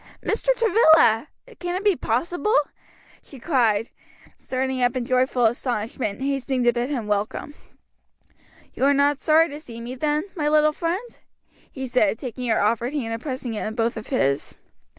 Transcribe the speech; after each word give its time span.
"Mr. 0.23 0.47
Travilla! 0.57 1.27
can 1.59 1.75
it 1.75 1.83
be 1.83 1.95
possible!" 1.95 2.57
she 3.21 3.37
cried, 3.37 3.91
starting 4.35 4.81
up 4.81 4.97
in 4.97 5.05
joyful 5.05 5.45
astonishment, 5.45 6.17
and 6.17 6.27
hastening 6.27 6.63
to 6.63 6.73
bid 6.73 6.89
him 6.89 7.05
welcome. 7.05 7.53
"You 8.73 8.85
are 8.85 8.95
not 8.95 9.19
sorry 9.19 9.47
to 9.49 9.59
see 9.59 9.79
me 9.79 9.93
then, 9.93 10.23
my 10.35 10.49
little 10.49 10.73
friend?" 10.73 11.19
he 11.71 11.85
said, 11.85 12.17
taking 12.17 12.49
her 12.49 12.59
offered 12.63 12.93
hand 12.93 13.13
and 13.13 13.21
pressing 13.21 13.53
it 13.53 13.63
in 13.63 13.75
both 13.75 13.95
of 13.95 14.07
his. 14.07 14.55